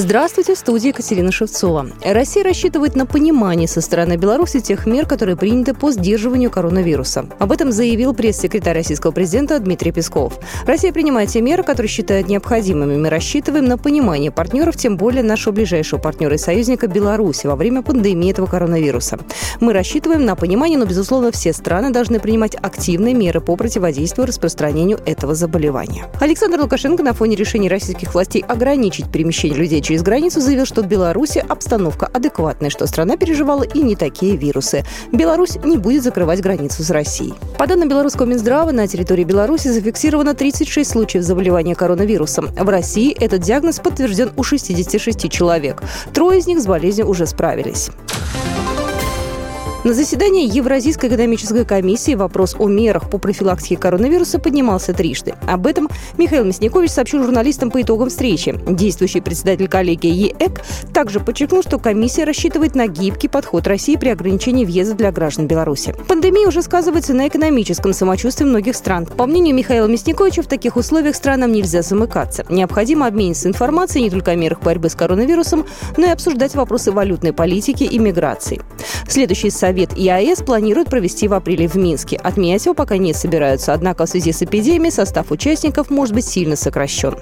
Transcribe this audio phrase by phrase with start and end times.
[0.00, 1.90] Здравствуйте, в студии Екатерина Шевцова.
[2.04, 7.26] Россия рассчитывает на понимание со стороны Беларуси тех мер, которые приняты по сдерживанию коронавируса.
[7.40, 10.38] Об этом заявил пресс-секретарь российского президента Дмитрий Песков.
[10.66, 12.96] Россия принимает те меры, которые считает необходимыми.
[12.96, 17.82] Мы рассчитываем на понимание партнеров, тем более нашего ближайшего партнера и союзника Беларуси во время
[17.82, 19.18] пандемии этого коронавируса.
[19.58, 25.00] Мы рассчитываем на понимание, но, безусловно, все страны должны принимать активные меры по противодействию распространению
[25.06, 26.06] этого заболевания.
[26.20, 30.86] Александр Лукашенко на фоне решения российских властей ограничить перемещение людей через границу заявил, что в
[30.86, 34.84] Беларуси обстановка адекватная, что страна переживала и не такие вирусы.
[35.12, 37.32] Беларусь не будет закрывать границу с Россией.
[37.56, 42.48] По данным белорусского Минздрава, на территории Беларуси зафиксировано 36 случаев заболевания коронавирусом.
[42.54, 45.82] В России этот диагноз подтвержден у 66 человек.
[46.12, 47.88] Трое из них с болезнью уже справились.
[49.84, 55.34] На заседании Евразийской экономической комиссии вопрос о мерах по профилактике коронавируса поднимался трижды.
[55.46, 58.58] Об этом Михаил Мясникович сообщил журналистам по итогам встречи.
[58.68, 60.62] Действующий председатель коллегии ЕЭК
[60.92, 65.94] также подчеркнул, что комиссия рассчитывает на гибкий подход России при ограничении въезда для граждан Беларуси.
[66.08, 69.06] Пандемия уже сказывается на экономическом самочувствии многих стран.
[69.06, 72.44] По мнению Михаила Мясниковича, в таких условиях странам нельзя замыкаться.
[72.48, 77.32] Необходимо обмениться информацией не только о мерах борьбы с коронавирусом, но и обсуждать вопросы валютной
[77.32, 78.60] политики и миграции.
[79.08, 82.16] Следующий совет ИАЭС планирует провести в апреле в Минске.
[82.16, 86.56] Отменять его пока не собираются, однако в связи с эпидемией состав участников может быть сильно
[86.56, 87.16] сокращен.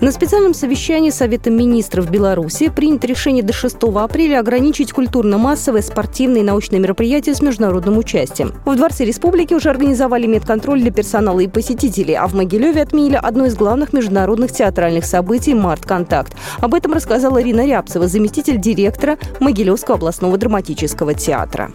[0.00, 6.46] На специальном совещании Совета министров Беларуси принято решение до 6 апреля ограничить культурно-массовые, спортивные и
[6.46, 8.52] научные мероприятия с международным участием.
[8.66, 13.46] В Дворце Республики уже организовали медконтроль для персонала и посетителей, а в Могилеве отменили одно
[13.46, 16.34] из главных международных театральных событий «Март-контакт».
[16.58, 21.70] Об этом рассказала Ирина Рябцева, заместитель директора Могилевского областного драматического театра.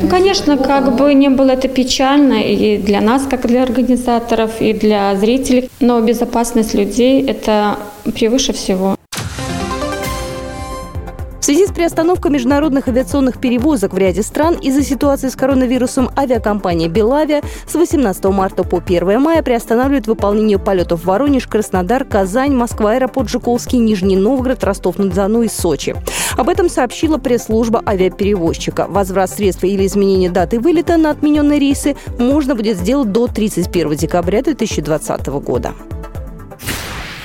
[0.00, 4.72] Ну, конечно, как бы не было это печально и для нас, как для организаторов, и
[4.72, 7.78] для зрителей, но безопасность людей– это
[8.14, 8.97] превыше всего.
[11.48, 17.40] Связи с приостановкой международных авиационных перевозок в ряде стран из-за ситуации с коронавирусом авиакомпания «Белавиа»
[17.66, 23.30] с 18 марта по 1 мая приостанавливает выполнение полетов в Воронеж, Краснодар, Казань, Москва, аэропорт
[23.30, 25.96] Жуковский, Нижний Новгород, Ростов-на-Дону и Сочи.
[26.36, 28.84] Об этом сообщила пресс-служба авиаперевозчика.
[28.86, 34.42] Возврат средств или изменение даты вылета на отмененные рейсы можно будет сделать до 31 декабря
[34.42, 35.72] 2020 года.